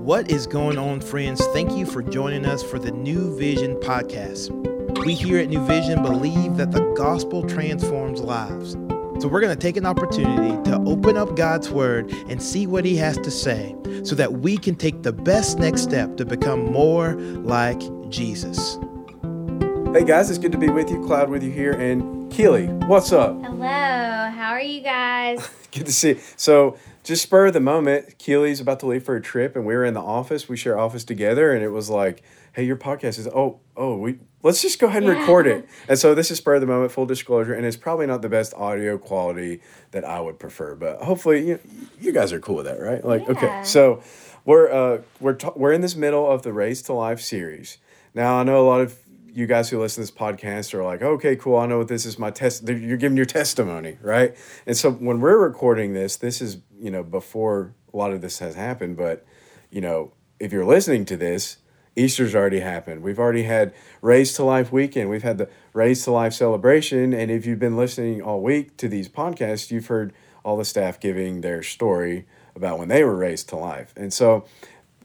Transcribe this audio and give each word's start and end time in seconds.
What 0.00 0.30
is 0.30 0.46
going 0.46 0.78
on, 0.78 1.02
friends? 1.02 1.44
Thank 1.48 1.72
you 1.72 1.84
for 1.84 2.02
joining 2.02 2.46
us 2.46 2.62
for 2.62 2.78
the 2.78 2.90
New 2.90 3.36
Vision 3.36 3.76
podcast. 3.76 4.48
We 5.04 5.12
here 5.12 5.36
at 5.36 5.50
New 5.50 5.62
Vision 5.66 6.02
believe 6.02 6.56
that 6.56 6.72
the 6.72 6.80
gospel 6.96 7.46
transforms 7.46 8.22
lives. 8.22 8.72
So 9.20 9.28
we're 9.28 9.42
going 9.42 9.54
to 9.54 9.60
take 9.60 9.76
an 9.76 9.84
opportunity 9.84 10.56
to 10.70 10.82
open 10.86 11.18
up 11.18 11.36
God's 11.36 11.68
word 11.68 12.10
and 12.30 12.42
see 12.42 12.66
what 12.66 12.86
he 12.86 12.96
has 12.96 13.18
to 13.18 13.30
say 13.30 13.76
so 14.02 14.14
that 14.14 14.32
we 14.32 14.56
can 14.56 14.74
take 14.74 15.02
the 15.02 15.12
best 15.12 15.58
next 15.58 15.82
step 15.82 16.16
to 16.16 16.24
become 16.24 16.72
more 16.72 17.12
like 17.20 17.80
Jesus. 18.08 18.78
Hey 19.92 20.04
guys, 20.04 20.30
it's 20.30 20.38
good 20.38 20.52
to 20.52 20.58
be 20.58 20.70
with 20.70 20.90
you. 20.90 21.04
Cloud 21.04 21.28
with 21.28 21.42
you 21.42 21.50
here. 21.50 21.72
And 21.72 22.32
Keely, 22.32 22.68
what's 22.86 23.12
up? 23.12 23.38
Hello, 23.42 23.66
how 23.66 24.52
are 24.52 24.62
you 24.62 24.80
guys? 24.80 25.46
good 25.72 25.84
to 25.84 25.92
see 25.92 26.10
you. 26.10 26.20
So, 26.36 26.78
just 27.04 27.22
spur 27.22 27.46
of 27.46 27.52
the 27.54 27.60
moment, 27.60 28.18
Keely's 28.18 28.60
about 28.60 28.80
to 28.80 28.86
leave 28.86 29.02
for 29.04 29.16
a 29.16 29.20
trip, 29.22 29.56
and 29.56 29.64
we 29.64 29.74
were 29.74 29.84
in 29.84 29.94
the 29.94 30.00
office. 30.00 30.48
We 30.48 30.56
share 30.56 30.78
office 30.78 31.04
together, 31.04 31.52
and 31.52 31.62
it 31.64 31.70
was 31.70 31.88
like, 31.90 32.22
"Hey, 32.52 32.64
your 32.64 32.76
podcast 32.76 33.18
is 33.18 33.26
oh 33.28 33.60
oh 33.76 33.96
we 33.96 34.18
let's 34.42 34.60
just 34.62 34.78
go 34.78 34.86
ahead 34.86 35.02
and 35.02 35.12
Yeah. 35.12 35.20
record 35.20 35.46
it." 35.46 35.66
And 35.88 35.98
so 35.98 36.14
this 36.14 36.30
is 36.30 36.38
spur 36.38 36.54
of 36.56 36.60
the 36.60 36.66
moment, 36.66 36.92
full 36.92 37.06
disclosure, 37.06 37.54
and 37.54 37.64
it's 37.64 37.76
probably 37.76 38.06
not 38.06 38.22
the 38.22 38.28
best 38.28 38.52
audio 38.54 38.98
quality 38.98 39.60
that 39.92 40.04
I 40.04 40.20
would 40.20 40.38
prefer, 40.38 40.74
but 40.74 41.02
hopefully 41.02 41.46
you 41.48 41.58
you 42.00 42.12
guys 42.12 42.32
are 42.32 42.40
cool 42.40 42.56
with 42.56 42.66
that, 42.66 42.80
right? 42.80 43.04
Like, 43.04 43.28
okay, 43.28 43.60
so 43.64 44.02
we're 44.44 44.70
uh 44.70 45.02
we're 45.20 45.34
ta- 45.34 45.52
we're 45.56 45.72
in 45.72 45.80
this 45.80 45.96
middle 45.96 46.30
of 46.30 46.42
the 46.42 46.52
Raised 46.52 46.86
to 46.86 46.92
Life 46.92 47.20
series. 47.20 47.78
Now 48.14 48.36
I 48.38 48.42
know 48.42 48.60
a 48.60 48.66
lot 48.68 48.80
of 48.82 48.98
you 49.32 49.46
guys 49.46 49.70
who 49.70 49.80
listen 49.80 50.04
to 50.04 50.10
this 50.10 50.16
podcast 50.16 50.74
are 50.74 50.84
like, 50.84 51.02
okay, 51.02 51.36
cool. 51.36 51.56
I 51.56 51.66
know 51.66 51.78
what 51.78 51.88
this 51.88 52.06
is. 52.06 52.18
My 52.18 52.30
test. 52.30 52.68
You're 52.68 52.96
giving 52.96 53.16
your 53.16 53.26
testimony, 53.26 53.98
right? 54.00 54.36
And 54.66 54.76
so 54.76 54.90
when 54.92 55.20
we're 55.20 55.38
recording 55.38 55.92
this, 55.92 56.16
this 56.16 56.40
is 56.40 56.58
you 56.78 56.90
know 56.90 57.02
before 57.02 57.74
a 57.92 57.96
lot 57.96 58.12
of 58.12 58.20
this 58.20 58.38
has 58.38 58.54
happened. 58.54 58.96
But 58.96 59.24
you 59.70 59.80
know, 59.80 60.12
if 60.38 60.52
you're 60.52 60.64
listening 60.64 61.04
to 61.06 61.16
this, 61.16 61.58
Easter's 61.96 62.34
already 62.34 62.60
happened. 62.60 63.02
We've 63.02 63.18
already 63.18 63.44
had 63.44 63.74
Raised 64.00 64.36
to 64.36 64.44
Life 64.44 64.72
weekend. 64.72 65.10
We've 65.10 65.22
had 65.22 65.38
the 65.38 65.48
Raised 65.72 66.04
to 66.04 66.12
Life 66.12 66.32
celebration. 66.32 67.12
And 67.12 67.30
if 67.30 67.46
you've 67.46 67.58
been 67.58 67.76
listening 67.76 68.22
all 68.22 68.42
week 68.42 68.76
to 68.78 68.88
these 68.88 69.08
podcasts, 69.08 69.70
you've 69.70 69.86
heard 69.86 70.12
all 70.44 70.56
the 70.56 70.64
staff 70.64 70.98
giving 71.00 71.40
their 71.40 71.62
story 71.62 72.26
about 72.54 72.78
when 72.78 72.88
they 72.88 73.04
were 73.04 73.16
raised 73.16 73.48
to 73.50 73.56
life. 73.56 73.92
And 73.96 74.12
so 74.12 74.46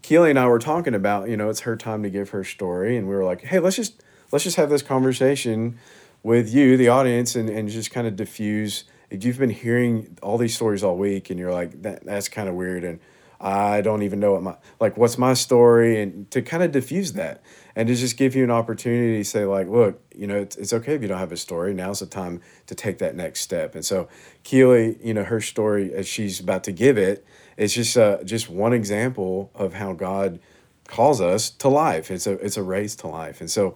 Keely 0.05 0.29
and 0.29 0.37
I 0.37 0.47
were 0.47 0.59
talking 0.59 0.93
about, 0.93 1.29
you 1.29 1.35
know, 1.35 1.49
it's 1.49 1.61
her 1.61 1.75
time 1.75 2.03
to 2.03 2.11
give 2.11 2.29
her 2.29 2.43
story, 2.43 2.95
and 2.95 3.07
we 3.07 3.15
were 3.15 3.23
like, 3.23 3.41
hey, 3.41 3.57
let's 3.57 3.75
just 3.75 4.03
let's 4.31 4.43
just 4.43 4.57
have 4.57 4.69
this 4.69 4.81
conversation 4.81 5.77
with 6.23 6.53
you, 6.53 6.77
the 6.77 6.87
audience, 6.87 7.35
and, 7.35 7.49
and 7.49 7.69
just 7.69 7.91
kind 7.91 8.07
of 8.07 8.15
diffuse. 8.15 8.85
If 9.09 9.23
you've 9.23 9.37
been 9.37 9.51
hearing 9.51 10.17
all 10.21 10.37
these 10.37 10.55
stories 10.55 10.83
all 10.83 10.97
week, 10.97 11.29
and 11.29 11.39
you're 11.39 11.53
like, 11.53 11.81
that 11.83 12.05
that's 12.05 12.29
kind 12.29 12.49
of 12.49 12.55
weird, 12.55 12.83
and 12.83 12.99
I 13.39 13.81
don't 13.81 14.01
even 14.01 14.19
know 14.19 14.33
what 14.33 14.43
my 14.43 14.55
like 14.79 14.97
what's 14.97 15.17
my 15.17 15.33
story, 15.33 16.01
and 16.01 16.29
to 16.31 16.41
kind 16.41 16.63
of 16.63 16.71
diffuse 16.71 17.13
that, 17.13 17.43
and 17.75 17.87
to 17.87 17.95
just 17.95 18.17
give 18.17 18.35
you 18.35 18.43
an 18.43 18.51
opportunity 18.51 19.17
to 19.17 19.23
say 19.23 19.45
like, 19.45 19.67
look, 19.67 20.01
you 20.15 20.27
know, 20.27 20.37
it's, 20.37 20.55
it's 20.55 20.73
okay 20.73 20.95
if 20.95 21.01
you 21.01 21.07
don't 21.07 21.19
have 21.19 21.31
a 21.31 21.37
story. 21.37 21.73
Now's 21.73 21.99
the 21.99 22.05
time 22.05 22.41
to 22.67 22.75
take 22.75 22.97
that 22.99 23.15
next 23.15 23.41
step. 23.41 23.75
And 23.75 23.85
so 23.85 24.07
Keely, 24.43 24.97
you 25.03 25.13
know, 25.13 25.23
her 25.23 25.41
story 25.41 25.93
as 25.93 26.07
she's 26.07 26.39
about 26.39 26.63
to 26.63 26.71
give 26.71 26.97
it, 26.97 27.25
it's 27.57 27.73
just 27.73 27.97
uh, 27.97 28.23
just 28.23 28.49
one 28.49 28.73
example 28.73 29.51
of 29.53 29.73
how 29.73 29.93
God 29.93 30.39
calls 30.87 31.21
us 31.21 31.49
to 31.49 31.67
life. 31.67 32.11
It's 32.11 32.27
a 32.27 32.33
it's 32.33 32.57
a 32.57 32.63
race 32.63 32.95
to 32.97 33.07
life. 33.07 33.41
And 33.41 33.49
so, 33.49 33.75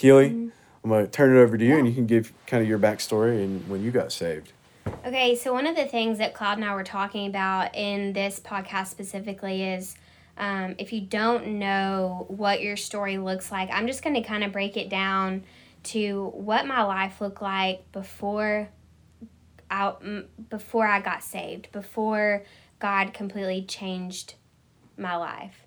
Keely, 0.00 0.28
I'm 0.82 0.88
gonna 0.88 1.06
turn 1.06 1.36
it 1.36 1.38
over 1.38 1.58
to 1.58 1.62
you, 1.62 1.76
and 1.76 1.86
you 1.86 1.92
can 1.92 2.06
give 2.06 2.32
kind 2.46 2.62
of 2.62 2.66
your 2.66 2.78
backstory 2.78 3.44
and 3.44 3.68
when 3.68 3.82
you 3.82 3.90
got 3.90 4.12
saved. 4.12 4.50
Okay, 5.04 5.36
so 5.36 5.52
one 5.52 5.66
of 5.66 5.76
the 5.76 5.84
things 5.84 6.16
that 6.16 6.32
Cloud 6.32 6.56
and 6.56 6.64
I 6.64 6.74
were 6.74 6.84
talking 6.84 7.26
about 7.26 7.76
in 7.76 8.14
this 8.14 8.40
podcast 8.40 8.86
specifically 8.86 9.62
is 9.62 9.96
um, 10.38 10.74
if 10.78 10.90
you 10.90 11.02
don't 11.02 11.58
know 11.58 12.24
what 12.28 12.62
your 12.62 12.78
story 12.78 13.18
looks 13.18 13.52
like, 13.52 13.68
I'm 13.70 13.86
just 13.86 14.02
going 14.02 14.14
to 14.14 14.22
kind 14.22 14.42
of 14.42 14.52
break 14.52 14.78
it 14.78 14.88
down 14.88 15.44
to 15.82 16.30
what 16.32 16.66
my 16.66 16.82
life 16.82 17.20
looked 17.20 17.42
like 17.42 17.92
before 17.92 18.70
I, 19.70 19.92
before 20.48 20.86
I 20.86 21.02
got 21.02 21.22
saved, 21.22 21.70
before 21.72 22.44
God 22.78 23.12
completely 23.12 23.66
changed 23.66 24.36
my 24.96 25.16
life. 25.16 25.66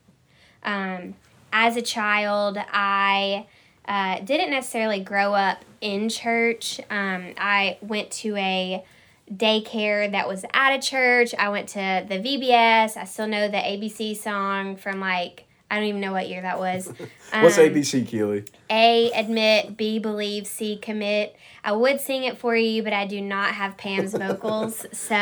Um, 0.64 1.14
as 1.52 1.78
a 1.78 1.84
child, 1.84 2.58
I 2.58 3.46
uh, 3.88 4.20
didn't 4.20 4.52
necessarily 4.52 5.00
grow 5.02 5.34
up 5.34 5.64
in 5.82 6.10
church. 6.10 6.80
Um, 6.90 7.34
I 7.38 7.78
went 7.82 8.12
to 8.12 8.36
a 8.38 8.84
daycare 9.32 10.12
that 10.12 10.28
was 10.28 10.46
at 10.54 10.76
a 10.76 10.82
church. 10.82 11.34
I 11.38 11.50
went 11.50 11.70
to 11.70 12.06
the 12.08 12.16
VBS. 12.16 12.98
I 12.98 13.06
still 13.06 13.28
know 13.28 13.48
the 13.48 13.58
ABC 13.58 14.16
song 14.16 14.76
from 14.76 15.00
like, 15.00 15.46
I 15.72 15.78
don't 15.78 15.86
even 15.86 16.02
know 16.02 16.12
what 16.12 16.30
year 16.30 16.42
that 16.42 16.60
was. 16.60 16.88
What's 17.34 17.58
Um, 17.58 17.66
ABC, 17.66 18.08
Keely? 18.08 18.44
A, 18.70 19.12
admit, 19.12 19.76
B, 19.76 19.98
believe, 19.98 20.46
C, 20.46 20.78
commit. 20.78 21.36
I 21.64 21.72
would 21.72 22.00
sing 22.00 22.24
it 22.26 22.38
for 22.38 22.56
you, 22.56 22.84
but 22.84 22.94
I 22.94 23.08
do 23.08 23.20
not 23.22 23.56
have 23.56 23.76
Pam's 23.78 24.14
vocals. 24.18 24.86
So, 24.92 25.16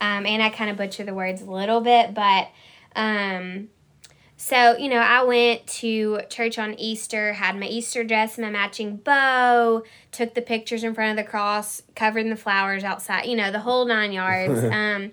um, 0.00 0.26
and 0.26 0.42
I 0.42 0.50
kind 0.50 0.70
of 0.70 0.76
butcher 0.76 1.02
the 1.04 1.14
words 1.14 1.42
a 1.42 1.50
little 1.50 1.80
bit, 1.80 2.14
but, 2.14 2.48
um, 2.94 3.68
so, 4.44 4.76
you 4.76 4.90
know, 4.90 4.98
I 4.98 5.22
went 5.22 5.66
to 5.78 6.20
church 6.28 6.58
on 6.58 6.78
Easter, 6.78 7.32
had 7.32 7.58
my 7.58 7.64
Easter 7.64 8.04
dress, 8.04 8.36
my 8.36 8.50
matching 8.50 8.96
bow, 8.96 9.84
took 10.12 10.34
the 10.34 10.42
pictures 10.42 10.84
in 10.84 10.94
front 10.94 11.18
of 11.18 11.24
the 11.24 11.30
cross, 11.30 11.80
covered 11.96 12.18
in 12.18 12.28
the 12.28 12.36
flowers 12.36 12.84
outside, 12.84 13.24
you 13.24 13.36
know, 13.36 13.50
the 13.50 13.60
whole 13.60 13.86
nine 13.86 14.12
yards. 14.22 14.62
um, 14.64 15.12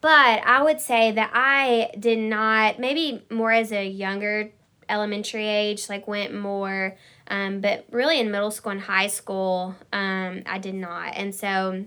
but 0.00 0.42
I 0.46 0.62
would 0.62 0.80
say 0.80 1.12
that 1.12 1.32
I 1.34 1.90
did 2.00 2.18
not, 2.18 2.78
maybe 2.78 3.22
more 3.30 3.52
as 3.52 3.72
a 3.72 3.86
younger 3.86 4.50
elementary 4.88 5.46
age, 5.46 5.90
like 5.90 6.08
went 6.08 6.34
more, 6.34 6.96
um, 7.28 7.60
but 7.60 7.84
really 7.90 8.20
in 8.20 8.30
middle 8.30 8.50
school 8.50 8.72
and 8.72 8.80
high 8.80 9.08
school, 9.08 9.74
um, 9.92 10.44
I 10.46 10.56
did 10.56 10.76
not. 10.76 11.12
And 11.14 11.34
so 11.34 11.84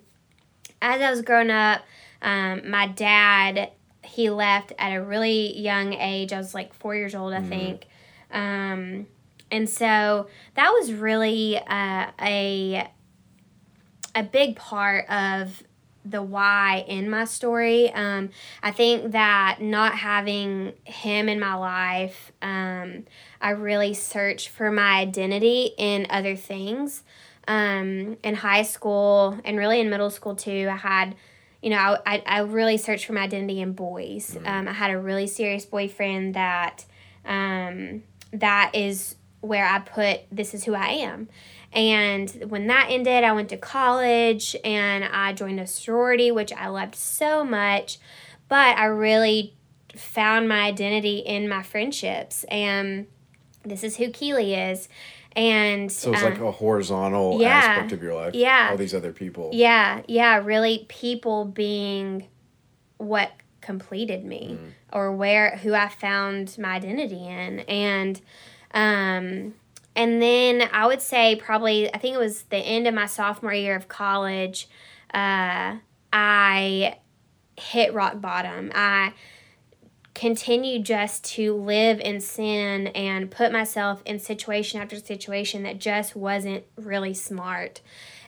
as 0.83 1.01
I 1.01 1.09
was 1.09 1.23
growing 1.23 1.49
up, 1.49 1.81
um, 2.21 2.69
my 2.69 2.85
dad, 2.85 3.71
he 4.05 4.29
left 4.29 4.73
at 4.77 4.93
a 4.93 5.01
really 5.01 5.57
young 5.59 5.93
age. 5.93 6.33
I 6.33 6.37
was 6.37 6.53
like 6.53 6.73
four 6.73 6.95
years 6.95 7.15
old, 7.15 7.33
I 7.33 7.41
think. 7.41 7.87
Um, 8.31 9.07
and 9.51 9.69
so 9.69 10.27
that 10.55 10.69
was 10.71 10.93
really 10.93 11.57
uh, 11.57 12.11
a 12.21 12.89
a 14.15 14.23
big 14.23 14.55
part 14.55 15.09
of 15.09 15.63
the 16.05 16.21
why 16.21 16.85
in 16.87 17.09
my 17.09 17.25
story. 17.25 17.91
Um, 17.91 18.29
I 18.61 18.71
think 18.71 19.11
that 19.11 19.57
not 19.59 19.97
having 19.97 20.73
him 20.83 21.27
in 21.27 21.39
my 21.39 21.55
life, 21.55 22.31
um, 22.41 23.05
I 23.41 23.49
really 23.51 23.93
searched 23.93 24.49
for 24.49 24.71
my 24.71 24.99
identity 24.99 25.71
in 25.77 26.05
other 26.09 26.35
things. 26.35 27.03
Um, 27.47 28.17
in 28.23 28.35
high 28.35 28.63
school 28.63 29.39
and 29.43 29.57
really 29.57 29.79
in 29.79 29.89
middle 29.89 30.09
school 30.09 30.35
too, 30.35 30.67
I 30.71 30.77
had, 30.77 31.15
you 31.65 31.71
know, 31.71 31.77
I, 31.77 31.97
I, 32.05 32.23
I 32.27 32.39
really 32.41 32.77
searched 32.77 33.07
for 33.07 33.13
my 33.13 33.21
identity 33.21 33.59
in 33.59 33.73
boys. 33.73 34.37
Um, 34.45 34.67
I 34.67 34.71
had 34.71 34.91
a 34.91 34.99
really 34.99 35.25
serious 35.25 35.65
boyfriend 35.65 36.35
that 36.35 36.85
um, 37.25 38.03
that 38.31 38.69
is 38.75 39.15
where 39.41 39.65
I 39.65 39.79
put 39.79 40.21
this 40.31 40.53
is 40.53 40.65
who 40.65 40.75
I 40.75 40.89
am. 40.89 41.27
And 41.73 42.29
when 42.49 42.67
that 42.67 42.89
ended, 42.91 43.23
I 43.23 43.31
went 43.31 43.49
to 43.49 43.57
college 43.57 44.55
and 44.63 45.05
I 45.05 45.33
joined 45.33 45.59
a 45.59 45.65
sorority, 45.65 46.29
which 46.29 46.53
I 46.53 46.67
loved 46.67 46.93
so 46.93 47.43
much. 47.43 47.97
But 48.47 48.77
I 48.77 48.85
really 48.85 49.55
found 49.95 50.47
my 50.47 50.67
identity 50.67 51.17
in 51.17 51.49
my 51.49 51.63
friendships. 51.63 52.43
And 52.43 53.07
this 53.63 53.83
is 53.83 53.97
who 53.97 54.11
Keely 54.11 54.53
is. 54.53 54.87
And 55.35 55.91
So 55.91 56.13
it's 56.13 56.23
um, 56.23 56.31
like 56.31 56.39
a 56.39 56.51
horizontal 56.51 57.39
yeah, 57.41 57.49
aspect 57.49 57.91
of 57.91 58.01
your 58.01 58.13
life. 58.13 58.33
yeah. 58.33 58.69
All 58.71 58.77
these 58.77 58.93
other 58.95 59.11
people. 59.11 59.49
yeah, 59.53 60.01
yeah, 60.07 60.37
really 60.37 60.85
people 60.87 61.45
being 61.45 62.27
what 62.97 63.31
completed 63.61 64.23
me 64.23 64.57
Mm. 64.61 64.71
or 64.93 65.11
where 65.11 65.57
who 65.57 65.73
I 65.73 65.89
found 65.89 66.55
my 66.57 66.69
identity 66.75 67.27
in. 67.27 67.59
And 67.61 68.21
um 68.73 69.53
and 69.95 70.21
then 70.21 70.69
I 70.71 70.85
would 70.87 71.01
say 71.01 71.35
probably 71.35 71.93
I 71.93 71.97
think 71.97 72.13
it 72.15 72.19
was 72.19 72.43
the 72.43 72.57
end 72.57 72.87
of 72.87 72.93
my 72.93 73.05
sophomore 73.07 73.53
year 73.53 73.75
of 73.75 73.87
college, 73.87 74.69
uh 75.13 75.77
I 76.13 76.97
hit 77.57 77.93
rock 77.93 78.21
bottom. 78.21 78.71
I 78.75 79.13
continued 80.15 80.85
just 80.85 81.23
to 81.25 81.53
live 81.53 81.99
in 81.99 82.19
sin 82.19 82.87
and 82.87 83.29
put 83.29 83.51
myself 83.51 84.01
in 84.05 84.17
situation 84.17 84.81
after 84.81 84.95
situation 84.97 85.61
that 85.63 85.77
just 85.77 86.15
wasn't 86.15 86.63
really 86.77 87.13
smart 87.13 87.81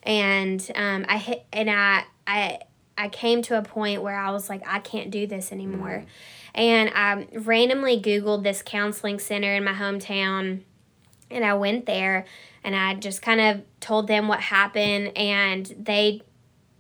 and 0.04 0.72
um, 0.76 1.06
I 1.10 1.18
hit 1.18 1.46
and 1.52 1.70
I 1.70 2.04
I 2.26 2.60
I 2.98 3.10
came 3.10 3.42
to 3.44 3.58
a 3.58 3.62
point 3.62 4.02
where 4.02 4.18
I 4.18 4.32
was 4.32 4.50
like 4.50 4.64
I 4.66 4.80
can't 4.80 5.12
do 5.12 5.28
this 5.28 5.52
anymore, 5.52 6.06
and 6.56 6.90
I 6.96 7.28
randomly 7.34 8.00
Googled 8.00 8.44
this 8.44 8.62
counseling 8.62 9.20
center 9.20 9.54
in 9.54 9.64
my 9.66 9.74
hometown, 9.74 10.62
and 11.30 11.44
I 11.44 11.54
went 11.56 11.86
there, 11.88 12.26
and 12.64 12.76
I 12.76 12.96
just 12.96 13.22
kind 13.22 13.42
of 13.42 13.62
told 13.82 14.08
them 14.08 14.28
what 14.30 14.40
happened, 14.40 15.12
and 15.18 15.66
they 15.78 16.22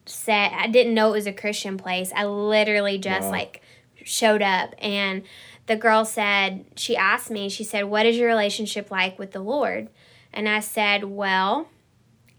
said 0.05 0.51
I 0.53 0.67
didn't 0.67 0.93
know 0.93 1.09
it 1.09 1.13
was 1.13 1.27
a 1.27 1.33
Christian 1.33 1.77
place. 1.77 2.11
I 2.15 2.25
literally 2.25 2.97
just 2.97 3.25
Wow. 3.25 3.31
like 3.31 3.61
showed 4.07 4.41
up 4.41 4.73
and 4.79 5.21
the 5.67 5.75
girl 5.75 6.05
said 6.05 6.65
she 6.75 6.95
asked 6.95 7.29
me 7.29 7.49
she 7.49 7.63
said 7.63 7.83
what 7.85 8.05
is 8.05 8.17
your 8.17 8.27
relationship 8.27 8.89
like 8.89 9.19
with 9.19 9.31
the 9.31 9.39
lord 9.39 9.89
and 10.33 10.47
i 10.47 10.59
said 10.59 11.03
well 11.03 11.67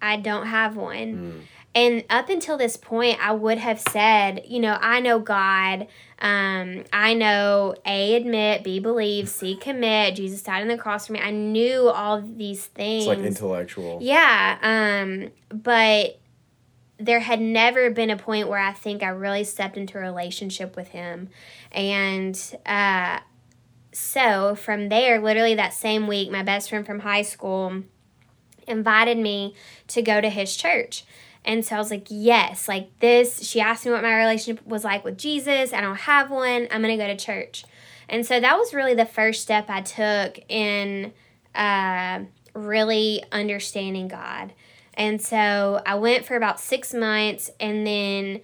i 0.00 0.16
don't 0.16 0.46
have 0.46 0.76
one 0.76 1.14
Mm. 1.14 1.40
and 1.74 2.04
up 2.08 2.28
until 2.30 2.56
this 2.56 2.76
point 2.76 3.18
i 3.22 3.32
would 3.32 3.58
have 3.58 3.80
said 3.80 4.42
you 4.46 4.60
know 4.60 4.78
i 4.80 4.98
know 5.00 5.18
god 5.18 5.86
um, 6.20 6.84
i 6.92 7.14
know 7.14 7.74
a 7.86 8.14
admit 8.16 8.64
b 8.64 8.80
believe 8.80 9.28
c 9.28 9.54
commit 9.60 10.16
jesus 10.16 10.42
died 10.42 10.62
on 10.62 10.68
the 10.68 10.78
cross 10.78 11.06
for 11.06 11.12
me 11.12 11.20
i 11.20 11.30
knew 11.30 11.88
all 11.88 12.20
these 12.22 12.64
things 12.66 13.02
It's 13.06 13.08
like 13.08 13.18
intellectual. 13.18 13.98
yeah, 14.00 14.58
um, 14.62 15.30
but 15.56 16.18
there 16.98 17.20
had 17.20 17.40
never 17.40 17.90
been 17.90 18.10
a 18.10 18.16
point 18.16 18.48
where 18.48 18.58
I 18.58 18.72
think 18.72 19.02
I 19.02 19.08
really 19.08 19.44
stepped 19.44 19.76
into 19.76 19.98
a 19.98 20.00
relationship 20.00 20.76
with 20.76 20.88
him. 20.88 21.28
And 21.70 22.40
uh, 22.66 23.20
so 23.92 24.54
from 24.56 24.88
there, 24.88 25.20
literally 25.20 25.54
that 25.54 25.72
same 25.72 26.06
week, 26.06 26.30
my 26.30 26.42
best 26.42 26.70
friend 26.70 26.84
from 26.84 27.00
high 27.00 27.22
school 27.22 27.82
invited 28.66 29.18
me 29.18 29.54
to 29.88 30.02
go 30.02 30.20
to 30.20 30.28
his 30.28 30.56
church. 30.56 31.04
And 31.44 31.64
so 31.64 31.76
I 31.76 31.78
was 31.78 31.90
like, 31.90 32.08
yes, 32.10 32.68
like 32.68 32.98
this. 33.00 33.42
She 33.48 33.60
asked 33.60 33.86
me 33.86 33.92
what 33.92 34.02
my 34.02 34.16
relationship 34.16 34.66
was 34.66 34.84
like 34.84 35.04
with 35.04 35.16
Jesus. 35.16 35.72
I 35.72 35.80
don't 35.80 35.96
have 35.96 36.30
one. 36.30 36.68
I'm 36.70 36.82
going 36.82 36.96
to 36.96 37.02
go 37.02 37.06
to 37.06 37.16
church. 37.16 37.64
And 38.08 38.26
so 38.26 38.40
that 38.40 38.58
was 38.58 38.74
really 38.74 38.94
the 38.94 39.06
first 39.06 39.42
step 39.42 39.66
I 39.68 39.82
took 39.82 40.38
in 40.48 41.12
uh, 41.54 42.20
really 42.54 43.22
understanding 43.30 44.08
God. 44.08 44.52
And 44.98 45.22
so 45.22 45.80
I 45.86 45.94
went 45.94 46.26
for 46.26 46.34
about 46.34 46.58
six 46.58 46.92
months, 46.92 47.52
and 47.60 47.86
then 47.86 48.40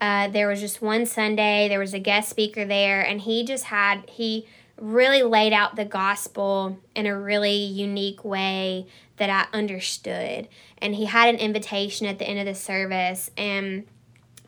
uh, 0.00 0.28
there 0.28 0.46
was 0.46 0.60
just 0.60 0.80
one 0.80 1.04
Sunday, 1.04 1.68
there 1.68 1.80
was 1.80 1.92
a 1.92 1.98
guest 1.98 2.30
speaker 2.30 2.64
there, 2.64 3.02
and 3.02 3.20
he 3.20 3.44
just 3.44 3.64
had, 3.64 4.08
he 4.08 4.46
really 4.80 5.24
laid 5.24 5.52
out 5.52 5.74
the 5.74 5.84
gospel 5.84 6.78
in 6.94 7.06
a 7.06 7.18
really 7.18 7.56
unique 7.56 8.24
way 8.24 8.86
that 9.16 9.30
I 9.30 9.56
understood. 9.56 10.46
And 10.78 10.94
he 10.94 11.06
had 11.06 11.28
an 11.28 11.40
invitation 11.40 12.06
at 12.06 12.20
the 12.20 12.28
end 12.28 12.38
of 12.38 12.46
the 12.46 12.54
service, 12.54 13.30
and 13.36 13.84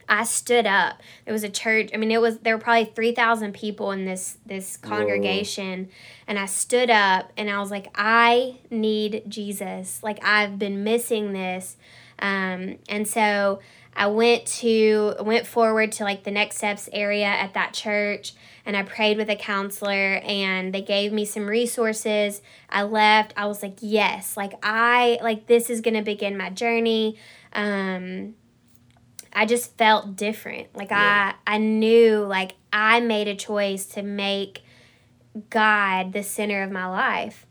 I 0.08 0.24
stood 0.24 0.66
up. 0.66 1.02
There 1.24 1.34
was 1.34 1.44
a 1.44 1.50
church. 1.50 1.90
I 1.92 1.98
mean, 1.98 2.10
it 2.10 2.20
was 2.20 2.38
there 2.38 2.56
were 2.56 2.62
probably 2.62 2.86
three 2.86 3.12
thousand 3.12 3.52
people 3.52 3.90
in 3.92 4.06
this 4.06 4.38
this 4.46 4.76
congregation, 4.76 5.88
and 6.26 6.38
I 6.38 6.46
stood 6.46 6.90
up 6.90 7.32
and 7.36 7.50
I 7.50 7.60
was 7.60 7.70
like, 7.70 7.88
I 7.94 8.58
need 8.70 9.24
Jesus. 9.28 10.02
Like 10.02 10.18
I've 10.24 10.58
been 10.58 10.82
missing 10.82 11.32
this, 11.32 11.76
um, 12.18 12.78
and 12.88 13.06
so 13.06 13.60
I 13.94 14.06
went 14.06 14.46
to 14.46 15.14
went 15.20 15.46
forward 15.46 15.92
to 15.92 16.04
like 16.04 16.24
the 16.24 16.30
next 16.30 16.56
steps 16.56 16.88
area 16.92 17.26
at 17.26 17.52
that 17.54 17.74
church, 17.74 18.32
and 18.64 18.76
I 18.76 18.84
prayed 18.84 19.18
with 19.18 19.28
a 19.28 19.36
counselor, 19.36 20.22
and 20.24 20.72
they 20.72 20.82
gave 20.82 21.12
me 21.12 21.26
some 21.26 21.46
resources. 21.46 22.40
I 22.70 22.84
left. 22.84 23.34
I 23.36 23.46
was 23.46 23.62
like, 23.62 23.76
yes, 23.80 24.38
like 24.38 24.54
I 24.62 25.18
like 25.22 25.48
this 25.48 25.68
is 25.68 25.82
gonna 25.82 26.02
begin 26.02 26.38
my 26.38 26.48
journey. 26.48 27.18
Um, 27.52 28.34
I 29.32 29.46
just 29.46 29.76
felt 29.76 30.16
different. 30.16 30.74
Like 30.76 30.90
Yeah. 30.90 31.34
I 31.46 31.54
I 31.54 31.58
knew 31.58 32.20
like 32.20 32.52
I 32.72 33.00
made 33.00 33.28
a 33.28 33.34
choice 33.34 33.86
to 33.86 34.02
make 34.02 34.62
God 35.50 36.12
the 36.12 36.22
center 36.22 36.62
of 36.62 36.70
my 36.70 36.86
life. 36.86 37.46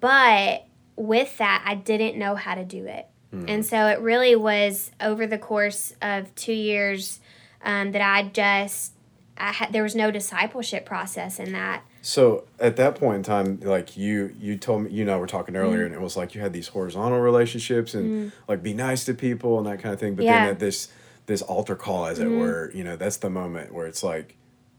But 0.00 0.66
with 0.96 1.38
that, 1.38 1.62
I 1.64 1.74
didn't 1.74 2.18
know 2.18 2.34
how 2.34 2.54
to 2.54 2.64
do 2.64 2.86
it. 2.86 3.06
And 3.46 3.64
so 3.64 3.86
it 3.88 4.00
really 4.00 4.34
was 4.36 4.90
over 5.02 5.26
the 5.26 5.36
course 5.36 5.92
of 6.00 6.34
2 6.34 6.52
years 6.52 7.20
um, 7.62 7.92
that 7.92 8.00
I 8.00 8.22
just 8.22 8.92
I 9.36 9.52
had 9.52 9.72
there 9.72 9.82
was 9.82 9.94
no 9.94 10.10
discipleship 10.10 10.86
process 10.86 11.38
in 11.38 11.52
that. 11.52 11.82
So 12.08 12.44
at 12.58 12.76
that 12.76 12.94
point 12.94 13.16
in 13.16 13.22
time, 13.22 13.60
like 13.60 13.94
you, 13.94 14.34
you 14.40 14.56
told 14.56 14.84
me, 14.84 14.90
you 14.90 15.02
and 15.02 15.10
I 15.10 15.16
were 15.18 15.26
talking 15.26 15.54
earlier, 15.56 15.80
Mm-hmm. 15.80 15.86
and 15.92 15.94
it 15.94 16.00
was 16.00 16.16
like 16.16 16.34
you 16.34 16.40
had 16.40 16.54
these 16.54 16.68
horizontal 16.68 17.20
relationships 17.20 17.92
and 17.92 18.32
like 18.48 18.62
be 18.62 18.72
nice 18.72 19.04
to 19.04 19.12
people 19.12 19.58
and 19.58 19.66
that 19.66 19.80
kind 19.82 19.92
of 19.92 20.00
thing. 20.00 20.14
But 20.14 20.24
Yeah. 20.24 20.40
then 20.40 20.48
at 20.52 20.58
this 20.58 20.88
this 21.26 21.42
altar 21.42 21.76
call, 21.76 22.06
as 22.06 22.18
it 22.18 22.30
were, 22.30 22.70
you 22.74 22.82
know, 22.82 22.96
that's 22.96 23.18
the 23.18 23.28
moment 23.28 23.74
where 23.74 23.86
it's 23.86 24.02
like 24.02 24.36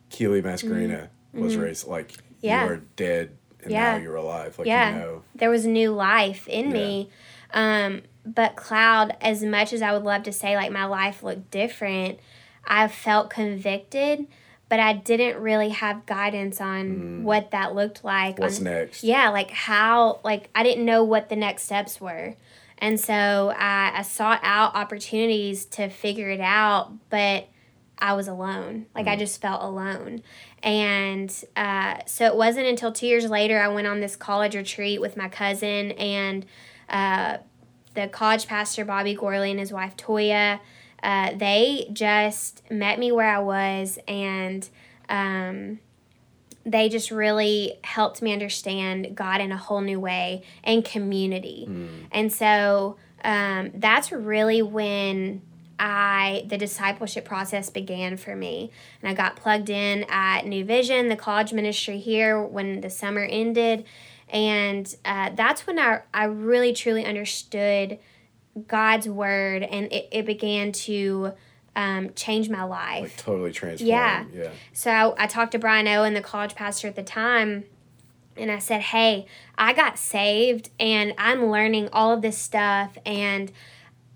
Keely 0.10 0.42
Mascarena 0.42 1.10
was 1.32 1.56
raised, 1.56 1.88
like 1.88 2.14
Mm-hmm. 2.14 2.24
Yeah. 2.42 2.64
you 2.64 2.70
were 2.72 2.82
dead 2.96 3.38
and 3.62 3.72
Yeah. 3.74 3.92
now 3.92 4.02
you're 4.02 4.16
alive. 4.16 4.58
Like 4.58 4.66
Yeah. 4.68 4.94
you 4.94 5.00
know, 5.00 5.24
there 5.36 5.52
was 5.52 5.68
new 5.68 5.92
life 5.92 6.48
in 6.48 6.72
me. 6.72 7.12
Um, 7.54 8.02
but 8.26 8.56
Cloud, 8.56 9.16
as 9.22 9.44
much 9.44 9.72
as 9.72 9.84
I 9.84 9.94
would 9.94 10.04
love 10.04 10.24
to 10.24 10.32
say 10.34 10.56
like 10.56 10.72
my 10.72 10.86
life 10.86 11.22
looked 11.22 11.52
different, 11.52 12.18
I 12.66 12.88
felt 12.88 13.30
convicted, 13.30 14.26
but 14.70 14.80
I 14.80 14.94
didn't 14.94 15.42
really 15.42 15.70
have 15.70 16.06
guidance 16.06 16.62
on 16.62 17.24
what 17.24 17.52
that 17.52 17.76
looked 17.76 18.04
like. 18.04 18.38
Mm. 18.38 18.40
what's 18.40 18.60
on, 18.60 18.66
next? 18.66 19.04
Yeah, 19.04 19.30
like 19.30 19.50
how, 19.50 20.20
like 20.24 20.50
I 20.54 20.64
didn't 20.64 20.86
know 20.86 21.04
what 21.04 21.30
the 21.30 21.36
next 21.36 21.64
steps 21.64 22.00
were. 22.00 22.36
And 22.78 23.00
so 23.00 23.54
I, 23.58 23.92
I 23.96 24.02
sought 24.04 24.40
out 24.44 24.76
opportunities 24.76 25.66
to 25.66 25.90
figure 25.90 26.30
it 26.30 26.40
out, 26.40 26.94
but 27.10 27.50
I 27.98 28.14
was 28.14 28.28
alone. 28.28 28.86
Like 28.96 29.08
I 29.08 29.18
just 29.18 29.42
felt 29.42 29.62
alone. 29.62 30.22
And 30.64 31.34
uh, 31.56 31.98
so 32.06 32.26
it 32.26 32.36
wasn't 32.36 32.68
until 32.68 32.92
two 32.92 33.08
years 33.08 33.30
later 33.30 33.60
I 33.60 33.68
went 33.68 33.88
on 33.88 34.00
this 34.00 34.16
college 34.16 34.56
retreat 34.56 35.02
with 35.02 35.18
my 35.18 35.28
cousin 35.28 35.92
and 35.94 36.46
uh, 36.88 37.38
the 37.96 38.08
college 38.08 38.48
pastor 38.48 38.86
Bobby 38.86 39.16
Gorley 39.16 39.52
and 39.52 39.60
his 39.60 39.74
wife 39.74 39.98
Toya. 39.98 40.60
Uh, 41.02 41.34
they 41.36 41.90
just 41.94 42.70
met 42.70 43.00
me 43.00 43.12
where 43.12 43.30
I 43.30 43.40
was 43.40 44.00
and 44.08 44.68
um, 45.08 45.80
they 46.66 46.90
just 46.90 47.10
really 47.12 47.74
helped 47.84 48.22
me 48.22 48.34
understand 48.34 49.16
God 49.16 49.42
in 49.42 49.52
a 49.52 49.58
whole 49.58 49.82
new 49.82 50.00
way 50.00 50.44
and 50.64 50.84
community. 50.84 51.66
And 52.12 52.32
so 52.32 52.98
um, 53.24 53.72
that's 53.74 54.12
really 54.12 54.62
when 54.62 55.42
I 55.80 56.44
the 56.48 56.58
discipleship 56.58 57.24
process 57.24 57.70
began 57.70 58.18
for 58.18 58.36
me. 58.36 58.72
And 59.02 59.10
I 59.10 59.14
got 59.14 59.38
plugged 59.38 59.70
in 59.70 60.06
at 60.10 60.46
New 60.46 60.66
Vision, 60.66 61.08
the 61.08 61.16
college 61.16 61.54
ministry 61.54 62.00
here 62.00 62.42
when 62.42 62.82
the 62.82 62.90
summer 62.90 63.24
ended. 63.24 63.86
And 64.28 64.94
uh, 65.06 65.32
that's 65.34 65.66
when 65.66 65.80
I, 65.80 66.02
I 66.14 66.26
really 66.26 66.74
truly 66.74 67.06
understood 67.06 67.98
God's 68.68 69.08
word 69.08 69.64
and 69.64 69.92
it, 69.92 70.08
it 70.12 70.26
began 70.26 70.72
to 70.72 71.34
um, 71.76 72.14
change 72.14 72.50
my 72.50 72.64
life. 72.64 73.04
Like 73.04 73.18
totally 73.18 73.52
transformed. 73.52 73.90
Yeah. 73.90 74.26
Yeah. 74.34 74.50
So 74.74 74.92
I, 74.92 75.24
I 75.24 75.28
talked 75.28 75.52
to 75.54 75.60
Brian 75.60 75.88
Owen, 75.88 76.14
the 76.14 76.22
college 76.22 76.56
pastor 76.56 76.88
at 76.88 76.96
the 76.96 77.04
time, 77.04 77.66
and 78.36 78.52
I 78.52 78.60
said, 78.60 78.82
Hey, 78.82 79.26
I 79.58 79.74
got 79.74 79.98
saved 79.98 80.70
and 80.80 81.14
I'm 81.18 81.48
learning 81.48 81.90
all 81.94 82.14
of 82.14 82.22
this 82.22 82.38
stuff 82.38 82.98
and 83.06 83.52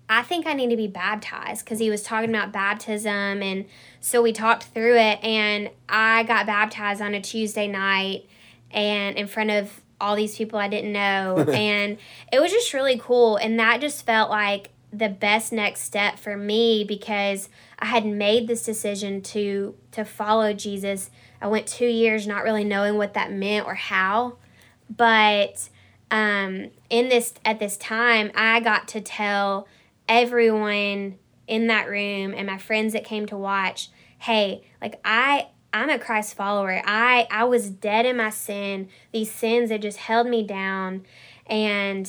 I 0.08 0.22
think 0.22 0.46
I 0.46 0.52
need 0.52 0.70
to 0.70 0.76
be 0.76 0.86
baptized 0.86 1.64
because 1.64 1.78
he 1.78 1.88
was 1.88 2.02
talking 2.02 2.28
about 2.28 2.52
baptism. 2.52 3.42
And 3.42 3.64
so 4.00 4.20
we 4.20 4.32
talked 4.32 4.64
through 4.64 4.96
it 4.96 5.22
and 5.24 5.70
I 5.88 6.24
got 6.24 6.46
baptized 6.46 7.00
on 7.00 7.14
a 7.14 7.20
Tuesday 7.20 7.66
night 7.66 8.26
and 8.70 9.16
in 9.16 9.26
front 9.26 9.50
of 9.50 9.80
all 10.00 10.16
these 10.16 10.36
people 10.36 10.58
I 10.58 10.68
didn't 10.68 10.92
know. 10.92 11.38
and 11.52 11.98
it 12.32 12.40
was 12.40 12.50
just 12.50 12.72
really 12.74 12.98
cool. 12.98 13.36
And 13.36 13.58
that 13.58 13.80
just 13.80 14.04
felt 14.04 14.30
like 14.30 14.70
the 14.92 15.08
best 15.08 15.52
next 15.52 15.80
step 15.82 16.18
for 16.18 16.36
me 16.36 16.84
because 16.84 17.48
I 17.78 17.86
had 17.86 18.06
made 18.06 18.46
this 18.46 18.64
decision 18.64 19.22
to 19.22 19.74
to 19.92 20.04
follow 20.04 20.52
Jesus. 20.52 21.10
I 21.40 21.48
went 21.48 21.66
2 21.66 21.86
years 21.86 22.26
not 22.26 22.44
really 22.44 22.64
knowing 22.64 22.96
what 22.96 23.14
that 23.14 23.32
meant 23.32 23.66
or 23.66 23.74
how, 23.74 24.36
but 24.88 25.68
um, 26.10 26.70
in 26.90 27.08
this 27.08 27.34
at 27.44 27.58
this 27.58 27.76
time, 27.76 28.30
I 28.34 28.60
got 28.60 28.86
to 28.88 29.00
tell 29.00 29.66
everyone 30.08 31.18
in 31.46 31.66
that 31.66 31.88
room 31.88 32.32
and 32.36 32.46
my 32.46 32.58
friends 32.58 32.92
that 32.92 33.04
came 33.04 33.26
to 33.26 33.36
watch, 33.36 33.90
"Hey, 34.18 34.62
like 34.80 35.00
I 35.04 35.48
I'm 35.74 35.90
a 35.90 35.98
Christ 35.98 36.34
follower. 36.34 36.80
I 36.86 37.26
I 37.30 37.44
was 37.44 37.68
dead 37.68 38.06
in 38.06 38.16
my 38.16 38.30
sin. 38.30 38.88
These 39.12 39.32
sins 39.32 39.70
that 39.70 39.82
just 39.82 39.98
held 39.98 40.28
me 40.28 40.46
down 40.46 41.04
and 41.46 42.08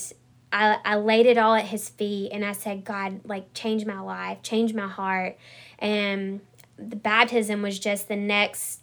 I, 0.53 0.77
I 0.85 0.95
laid 0.95 1.25
it 1.25 1.39
all 1.39 1.55
at 1.55 1.65
his 1.65 1.89
feet 1.89 2.31
and 2.31 2.45
I 2.45 2.51
said, 2.51 2.85
God, 2.85 3.21
like 3.25 3.53
change 3.55 3.85
my 3.85 3.99
life, 3.99 4.43
change 4.43 4.73
my 4.75 4.87
heart. 4.87 5.37
And 5.79 6.41
the 6.77 6.95
baptism 6.95 7.63
was 7.63 7.79
just 7.79 8.07
the 8.07 8.15
next 8.15 8.81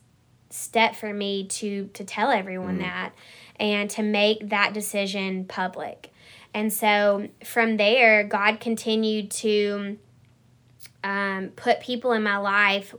step 0.51 0.97
for 0.97 1.15
me 1.15 1.47
to 1.47 1.89
to 1.95 2.05
tell 2.05 2.33
everyone 2.33 2.79
that 2.79 3.13
and 3.61 3.89
to 3.91 4.03
make 4.03 4.49
that 4.49 4.75
decision 4.75 5.45
public. 5.45 6.13
And 6.53 6.73
so 6.73 7.29
from 7.45 7.77
there, 7.77 8.25
God 8.25 8.59
continued 8.59 9.31
to 9.31 9.97
um, 11.05 11.51
put 11.55 11.81
people 11.81 12.13
in 12.13 12.25
my 12.25 12.37
life 12.37 12.95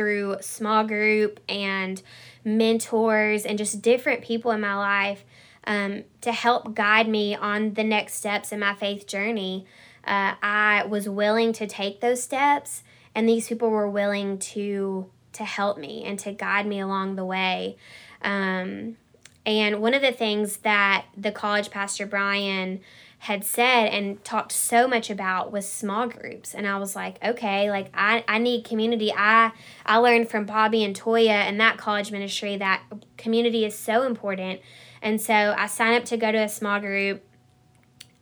through 0.00 0.38
small 0.40 0.82
group 0.82 1.40
and 1.46 2.00
mentors 2.42 3.44
and 3.44 3.58
just 3.58 3.82
different 3.82 4.22
people 4.22 4.50
in 4.50 4.58
my 4.58 4.74
life 4.74 5.26
um, 5.64 6.04
to 6.22 6.32
help 6.32 6.74
guide 6.74 7.06
me 7.06 7.34
on 7.34 7.74
the 7.74 7.84
next 7.84 8.14
steps 8.14 8.50
in 8.50 8.58
my 8.60 8.72
faith 8.72 9.06
journey. 9.06 9.66
Uh, 10.02 10.36
I 10.42 10.86
was 10.88 11.06
willing 11.06 11.52
to 11.52 11.66
take 11.66 12.00
those 12.00 12.22
steps, 12.22 12.82
and 13.14 13.28
these 13.28 13.46
people 13.46 13.68
were 13.68 13.90
willing 13.90 14.38
to 14.38 15.10
to 15.34 15.44
help 15.44 15.76
me 15.76 16.02
and 16.02 16.18
to 16.20 16.32
guide 16.32 16.66
me 16.66 16.80
along 16.80 17.16
the 17.16 17.24
way. 17.26 17.76
Um, 18.22 18.96
and 19.44 19.82
one 19.82 19.92
of 19.92 20.00
the 20.00 20.12
things 20.12 20.58
that 20.58 21.04
the 21.14 21.30
college 21.30 21.70
pastor 21.70 22.06
Brian 22.06 22.80
had 23.20 23.44
said 23.44 23.84
and 23.88 24.24
talked 24.24 24.50
so 24.50 24.88
much 24.88 25.10
about 25.10 25.52
was 25.52 25.68
small 25.68 26.08
groups. 26.08 26.54
And 26.54 26.66
i 26.66 26.78
was 26.78 26.96
like 26.96 27.22
okay 27.22 27.70
like 27.70 27.90
i, 27.94 28.24
I 28.26 28.38
need 28.38 28.64
community. 28.64 29.12
I 29.14 29.52
i 29.84 29.98
learned 29.98 30.30
from 30.30 30.46
bobby 30.46 30.82
and 30.82 30.98
toya 30.98 31.28
and 31.28 31.60
that 31.60 31.76
college 31.76 32.10
ministry 32.10 32.56
that 32.56 32.82
community 33.18 33.64
is 33.66 33.74
so 33.74 34.04
important. 34.04 34.60
And 35.02 35.20
so 35.20 35.34
i 35.34 35.66
signed 35.66 35.96
up 35.96 36.04
to 36.06 36.16
go 36.16 36.32
to 36.32 36.38
a 36.38 36.48
small 36.48 36.80
group. 36.80 37.22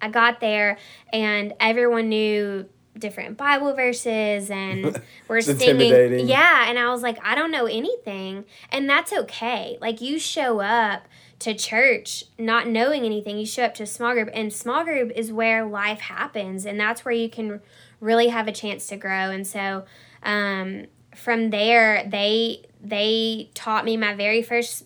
I 0.00 0.09
got 0.09 0.40
there 0.40 0.78
and 1.12 1.55
everyone 1.61 2.09
knew 2.09 2.67
different 2.99 3.37
bible 3.37 3.75
verses 3.75 4.50
and 4.50 5.00
we're 5.28 5.40
singing. 5.40 6.26
yeah 6.26 6.69
and 6.69 6.76
i 6.76 6.90
was 6.90 7.00
like 7.00 7.17
i 7.25 7.37
don't 7.37 7.52
know 7.52 7.67
anything. 7.67 8.45
And 8.73 8.90
that's 8.90 9.12
okay. 9.12 9.78
Like 9.81 10.00
you 10.00 10.19
show 10.19 10.59
up 10.61 11.07
to 11.40 11.54
church 11.54 12.25
not 12.38 12.66
knowing 12.66 13.04
anything. 13.04 13.38
You 13.38 13.47
show 13.47 13.64
up 13.64 13.75
to 13.75 13.85
a 13.85 13.87
small 13.87 14.12
group, 14.14 14.30
and 14.33 14.52
small 14.52 14.85
group 14.85 15.12
is 15.12 15.33
where 15.33 15.64
life 15.64 16.00
happens, 16.00 16.66
and 16.66 16.78
that's 16.78 17.04
where 17.04 17.14
you 17.14 17.28
can 17.28 17.61
really 18.00 18.28
have 18.28 18.49
a 18.49 18.52
chance 18.52 18.87
to 18.88 18.97
grow. 18.97 19.30
And 19.30 19.47
so 19.47 19.85
um, 20.23 20.87
from 21.14 21.50
there, 21.50 22.07
they 22.09 22.64
they 22.83 23.50
taught 23.54 23.85
me 23.85 23.97
my 23.97 24.14
very 24.14 24.42
first 24.42 24.85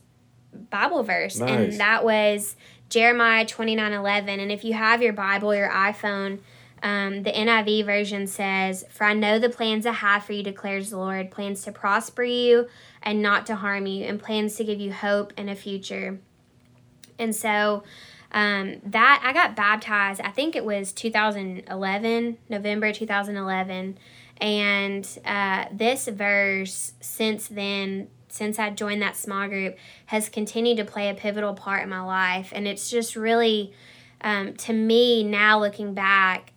Bible 0.70 1.02
verse, 1.02 1.38
nice. 1.38 1.50
and 1.50 1.80
that 1.80 2.04
was 2.04 2.56
Jeremiah 2.88 3.46
twenty 3.46 3.74
nine 3.74 3.92
eleven. 3.92 4.40
And 4.40 4.52
if 4.52 4.64
you 4.64 4.74
have 4.74 5.02
your 5.02 5.12
Bible, 5.12 5.54
your 5.54 5.70
iPhone. 5.70 6.40
Um, 6.84 7.22
the 7.22 7.30
NIV 7.30 7.86
version 7.86 8.26
says, 8.26 8.84
For 8.90 9.04
I 9.04 9.14
know 9.14 9.38
the 9.38 9.48
plans 9.48 9.86
I 9.86 9.92
have 9.92 10.24
for 10.24 10.32
you, 10.32 10.42
declares 10.42 10.90
the 10.90 10.96
Lord 10.98 11.30
plans 11.30 11.62
to 11.62 11.70
prosper 11.70 12.24
you 12.24 12.66
and 13.00 13.22
not 13.22 13.46
to 13.46 13.54
harm 13.54 13.86
you, 13.86 14.04
and 14.04 14.20
plans 14.20 14.56
to 14.56 14.64
give 14.64 14.80
you 14.80 14.92
hope 14.92 15.32
and 15.36 15.48
a 15.48 15.54
future. 15.54 16.18
And 17.22 17.34
so 17.34 17.84
um, 18.32 18.80
that 18.84 19.22
I 19.24 19.32
got 19.32 19.54
baptized, 19.54 20.20
I 20.20 20.30
think 20.30 20.56
it 20.56 20.64
was 20.64 20.92
2011, 20.92 22.38
November 22.48 22.92
2011. 22.92 23.98
And 24.38 25.18
uh, 25.24 25.66
this 25.70 26.08
verse, 26.08 26.92
since 27.00 27.46
then, 27.48 28.08
since 28.28 28.58
I 28.58 28.70
joined 28.70 29.02
that 29.02 29.16
small 29.16 29.46
group, 29.48 29.76
has 30.06 30.28
continued 30.28 30.78
to 30.78 30.84
play 30.84 31.10
a 31.10 31.14
pivotal 31.14 31.54
part 31.54 31.82
in 31.82 31.90
my 31.90 32.00
life. 32.00 32.52
And 32.54 32.66
it's 32.66 32.90
just 32.90 33.14
really, 33.14 33.72
um, 34.22 34.54
to 34.54 34.72
me, 34.72 35.22
now 35.22 35.60
looking 35.60 35.94
back, 35.94 36.52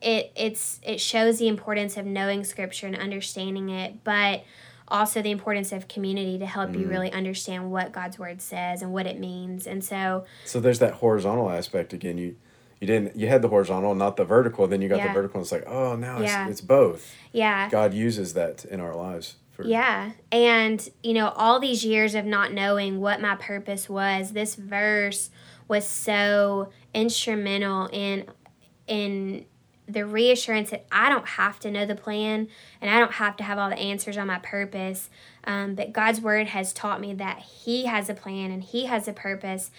it, 0.00 0.32
it's 0.36 0.80
it 0.82 1.00
shows 1.00 1.38
the 1.38 1.48
importance 1.48 1.96
of 1.96 2.04
knowing 2.04 2.44
scripture 2.44 2.86
and 2.86 2.94
understanding 2.94 3.70
it 3.70 4.04
but 4.04 4.44
also 4.88 5.22
the 5.22 5.30
importance 5.30 5.72
of 5.72 5.88
community 5.88 6.38
to 6.38 6.46
help 6.46 6.70
mm. 6.70 6.80
you 6.80 6.86
really 6.88 7.10
understand 7.12 7.70
what 7.70 7.92
God's 7.92 8.18
word 8.18 8.42
says 8.42 8.82
and 8.82 8.92
what 8.92 9.06
it 9.06 9.18
means. 9.18 9.66
And 9.66 9.82
so 9.82 10.24
So 10.44 10.60
there's 10.60 10.78
that 10.80 10.94
horizontal 10.94 11.50
aspect 11.50 11.92
again. 11.92 12.18
You 12.18 12.36
you 12.80 12.86
didn't 12.86 13.16
you 13.16 13.28
had 13.28 13.42
the 13.42 13.48
horizontal, 13.48 13.94
not 13.94 14.16
the 14.16 14.24
vertical, 14.24 14.66
then 14.66 14.82
you 14.82 14.88
got 14.88 14.98
yeah. 14.98 15.08
the 15.08 15.14
vertical 15.14 15.38
and 15.38 15.44
it's 15.44 15.52
like, 15.52 15.66
oh 15.66 15.96
now 15.96 16.20
yeah. 16.20 16.44
it's, 16.44 16.52
it's 16.52 16.60
both. 16.60 17.14
Yeah. 17.32 17.68
God 17.70 17.94
uses 17.94 18.34
that 18.34 18.64
in 18.64 18.80
our 18.80 18.94
lives. 18.94 19.36
For... 19.52 19.64
Yeah. 19.64 20.12
And 20.30 20.86
you 21.02 21.14
know, 21.14 21.28
all 21.30 21.60
these 21.60 21.84
years 21.84 22.14
of 22.14 22.24
not 22.26 22.52
knowing 22.52 23.00
what 23.00 23.20
my 23.20 23.36
purpose 23.36 23.88
was, 23.88 24.32
this 24.32 24.54
verse 24.54 25.30
was 25.66 25.88
so 25.88 26.70
instrumental 26.92 27.88
in 27.92 28.26
in 28.86 29.46
the 29.86 30.06
reassurance 30.06 30.70
that 30.70 30.86
I 30.90 31.08
don't 31.08 31.28
have 31.28 31.58
to 31.60 31.70
know 31.70 31.84
the 31.84 31.94
plan 31.94 32.48
and 32.80 32.90
I 32.90 32.98
don't 32.98 33.12
have 33.14 33.36
to 33.36 33.44
have 33.44 33.58
all 33.58 33.68
the 33.68 33.78
answers 33.78 34.16
on 34.16 34.26
my 34.26 34.38
purpose. 34.38 35.10
Um, 35.44 35.74
but 35.74 35.92
God's 35.92 36.20
word 36.20 36.48
has 36.48 36.72
taught 36.72 37.00
me 37.00 37.12
that 37.14 37.40
He 37.40 37.86
has 37.86 38.08
a 38.08 38.14
plan 38.14 38.50
and 38.50 38.62
He 38.62 38.86
has 38.86 39.06
a 39.08 39.12
purpose. 39.12 39.70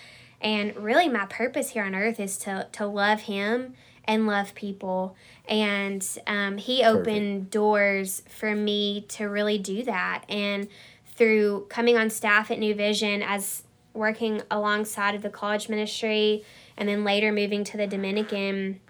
And 0.41 0.75
really, 0.75 1.09
my 1.09 1.25
purpose 1.25 1.71
here 1.71 1.83
on 1.83 1.95
earth 1.95 2.19
is 2.19 2.37
to, 2.39 2.67
to 2.73 2.85
love 2.85 3.21
Him 3.21 3.73
and 4.03 4.27
love 4.27 4.53
people. 4.53 5.15
And 5.47 6.07
um, 6.27 6.57
He 6.57 6.83
opened 6.83 7.39
Perfect. 7.39 7.51
doors 7.51 8.21
for 8.29 8.53
me 8.53 9.05
to 9.09 9.25
really 9.25 9.57
do 9.57 9.83
that. 9.83 10.23
And 10.29 10.67
through 11.15 11.65
coming 11.69 11.97
on 11.97 12.09
staff 12.09 12.51
at 12.51 12.59
New 12.59 12.75
Vision 12.75 13.23
as 13.23 13.63
working 13.93 14.41
alongside 14.51 15.15
of 15.15 15.21
the 15.21 15.29
college 15.29 15.69
ministry 15.69 16.43
and 16.77 16.89
then 16.89 17.03
later 17.03 17.31
moving 17.31 17.63
to 17.63 17.77
the 17.77 17.87
Dominican 17.87 18.81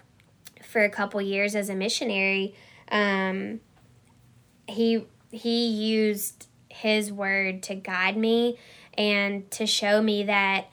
for 0.66 0.84
a 0.84 0.90
couple 0.90 1.22
years 1.22 1.56
as 1.56 1.70
a 1.70 1.76
missionary, 1.76 2.56
um, 2.92 3.60
he 4.68 5.06
he 5.32 5.68
used 5.68 6.48
his 6.70 7.12
word 7.12 7.64
to 7.64 7.76
guide 7.76 8.18
me 8.18 8.58
and 8.98 9.50
to 9.52 9.66
show 9.66 10.02
me 10.02 10.24
that 10.24 10.66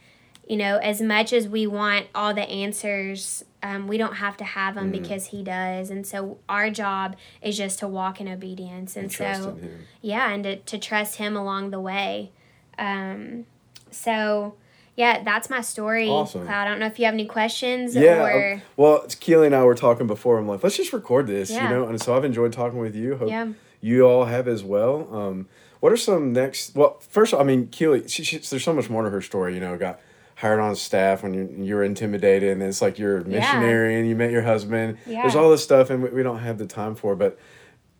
you 0.46 0.56
know 0.56 0.78
as 0.78 1.00
much 1.00 1.32
as 1.32 1.48
we 1.48 1.66
want 1.66 2.06
all 2.14 2.34
the 2.34 2.42
answers 2.42 3.44
um, 3.62 3.86
we 3.86 3.96
don't 3.96 4.14
have 4.14 4.36
to 4.38 4.44
have 4.44 4.74
them 4.74 4.88
mm. 4.88 5.00
because 5.00 5.26
he 5.26 5.42
does. 5.42 5.90
And 5.90 6.06
so 6.06 6.38
our 6.48 6.68
job 6.68 7.16
is 7.40 7.56
just 7.56 7.78
to 7.78 7.88
walk 7.88 8.20
in 8.20 8.28
obedience. 8.28 8.96
And, 8.96 9.04
and 9.04 9.12
so 9.12 9.58
yeah 10.00 10.32
and 10.32 10.42
to, 10.44 10.56
to 10.56 10.78
trust 10.78 11.16
him 11.16 11.36
along 11.36 11.70
the 11.70 11.80
way. 11.80 12.32
Um, 12.78 13.46
so 13.90 14.56
yeah, 14.96 15.22
that's 15.22 15.48
my 15.48 15.60
story. 15.62 16.08
Awesome. 16.08 16.44
Cloud. 16.44 16.66
I 16.66 16.70
don't 16.70 16.78
know 16.78 16.86
if 16.86 16.98
you 16.98 17.06
have 17.06 17.14
any 17.14 17.26
questions. 17.26 17.94
Yeah. 17.94 18.22
Or... 18.22 18.54
Uh, 18.54 18.60
well, 18.76 19.06
Keely 19.20 19.46
and 19.46 19.54
I 19.54 19.64
were 19.64 19.74
talking 19.74 20.06
before. 20.06 20.38
I'm 20.38 20.46
like, 20.46 20.62
let's 20.62 20.76
just 20.76 20.92
record 20.92 21.26
this, 21.26 21.50
yeah. 21.50 21.64
you 21.64 21.74
know. 21.74 21.88
And 21.88 22.00
so 22.00 22.16
I've 22.16 22.24
enjoyed 22.24 22.52
talking 22.52 22.78
with 22.78 22.94
you. 22.94 23.16
Hope 23.16 23.28
yeah. 23.28 23.48
you 23.80 24.04
all 24.04 24.26
have 24.26 24.46
as 24.46 24.62
well. 24.62 25.08
Um, 25.14 25.48
what 25.80 25.92
are 25.92 25.96
some 25.96 26.32
next? 26.32 26.76
Well, 26.76 27.00
first, 27.00 27.32
I 27.34 27.42
mean, 27.42 27.68
Keely, 27.68 28.06
she, 28.06 28.22
she, 28.22 28.38
there's 28.38 28.62
so 28.62 28.72
much 28.72 28.90
more 28.90 29.02
to 29.02 29.10
her 29.10 29.22
story. 29.22 29.54
You 29.54 29.60
know, 29.60 29.76
got 29.76 29.98
hired 30.36 30.60
on 30.60 30.76
staff 30.76 31.22
when 31.22 31.34
you 31.34 31.48
you 31.58 31.74
were 31.74 31.84
intimidated, 31.84 32.52
and 32.52 32.62
it's 32.62 32.82
like 32.82 32.98
you're 32.98 33.18
a 33.18 33.24
missionary 33.24 33.92
yeah. 33.92 33.98
and 33.98 34.08
you 34.08 34.14
met 34.14 34.30
your 34.30 34.42
husband. 34.42 34.98
Yeah. 35.06 35.22
There's 35.22 35.36
all 35.36 35.50
this 35.50 35.64
stuff, 35.64 35.88
and 35.88 36.02
we, 36.02 36.10
we 36.10 36.22
don't 36.22 36.40
have 36.40 36.58
the 36.58 36.66
time 36.66 36.94
for. 36.94 37.16
But 37.16 37.38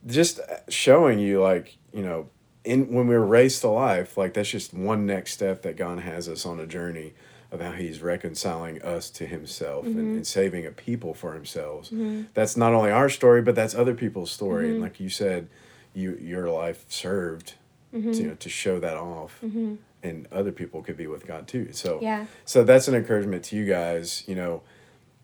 just 0.06 0.40
showing 0.68 1.18
you, 1.18 1.40
like, 1.40 1.78
you 1.92 2.02
know, 2.02 2.28
in 2.64 2.92
when 2.92 3.08
we're 3.08 3.20
raised 3.20 3.60
to 3.62 3.68
life, 3.68 4.16
like 4.16 4.34
that's 4.34 4.50
just 4.50 4.72
one 4.72 5.06
next 5.06 5.32
step 5.32 5.62
that 5.62 5.76
God 5.76 6.00
has 6.00 6.28
us 6.28 6.46
on 6.46 6.60
a 6.60 6.66
journey 6.66 7.12
of 7.50 7.60
how 7.60 7.72
He's 7.72 8.00
reconciling 8.00 8.80
us 8.82 9.10
to 9.10 9.26
Himself 9.26 9.84
mm-hmm. 9.84 9.98
and, 9.98 10.16
and, 10.16 10.26
saving 10.26 10.64
a 10.66 10.70
people 10.70 11.12
for 11.12 11.34
Himself. 11.34 11.86
Mm-hmm. 11.86 12.24
That's 12.34 12.56
not 12.56 12.72
only 12.72 12.90
our 12.90 13.08
story, 13.08 13.42
but 13.42 13.54
that's 13.54 13.74
other 13.74 13.94
people's 13.94 14.30
story. 14.30 14.66
Mm-hmm. 14.66 14.74
And 14.74 14.82
like 14.82 15.00
you 15.00 15.08
said, 15.08 15.48
you 15.94 16.16
your 16.20 16.48
life 16.48 16.84
served, 16.88 17.54
mm-hmm. 17.94 18.12
to, 18.12 18.18
you 18.18 18.28
know, 18.28 18.34
to 18.34 18.48
show 18.48 18.78
that 18.78 18.96
off, 18.96 19.38
mm-hmm. 19.44 19.74
and 20.02 20.28
other 20.30 20.52
people 20.52 20.82
could 20.82 20.96
be 20.96 21.06
with 21.06 21.26
God 21.26 21.48
too. 21.48 21.72
So 21.72 21.98
yeah, 22.00 22.26
so 22.44 22.64
that's 22.64 22.88
an 22.88 22.94
encouragement 22.94 23.44
to 23.44 23.56
you 23.56 23.66
guys. 23.66 24.24
You 24.26 24.34
know. 24.34 24.62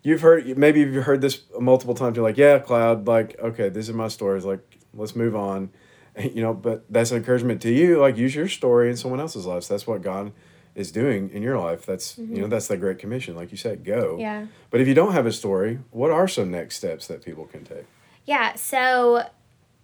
You've 0.04 0.20
heard 0.20 0.56
maybe 0.56 0.78
you've 0.80 1.04
heard 1.04 1.20
this 1.20 1.42
multiple 1.58 1.92
times. 1.92 2.16
You're 2.16 2.24
like, 2.24 2.38
yeah, 2.38 2.60
Cloud. 2.60 3.08
Like, 3.08 3.36
okay, 3.40 3.68
this 3.68 3.88
is 3.88 3.94
my 3.94 4.06
story. 4.06 4.36
It's 4.36 4.46
like, 4.46 4.60
let's 4.94 5.16
move 5.16 5.34
on 5.34 5.70
you 6.34 6.42
know, 6.42 6.54
but 6.54 6.84
that's 6.90 7.10
an 7.10 7.18
encouragement 7.18 7.62
to 7.62 7.72
you. 7.72 7.98
Like 7.98 8.16
use 8.16 8.34
your 8.34 8.48
story 8.48 8.90
in 8.90 8.96
someone 8.96 9.20
else's 9.20 9.46
life. 9.46 9.64
So 9.64 9.74
that's 9.74 9.86
what 9.86 10.02
God 10.02 10.32
is 10.74 10.92
doing 10.92 11.30
in 11.30 11.42
your 11.42 11.58
life. 11.58 11.84
That's 11.84 12.14
mm-hmm. 12.14 12.36
you 12.36 12.42
know 12.42 12.48
that's 12.48 12.68
the 12.68 12.76
great 12.76 12.98
commission. 12.98 13.34
Like 13.34 13.50
you 13.50 13.56
said, 13.56 13.84
go. 13.84 14.16
Yeah. 14.18 14.46
But 14.70 14.80
if 14.80 14.88
you 14.88 14.94
don't 14.94 15.12
have 15.12 15.26
a 15.26 15.32
story, 15.32 15.80
what 15.90 16.10
are 16.10 16.28
some 16.28 16.50
next 16.50 16.76
steps 16.76 17.06
that 17.08 17.24
people 17.24 17.46
can 17.46 17.64
take? 17.64 17.84
Yeah. 18.24 18.54
So 18.54 19.24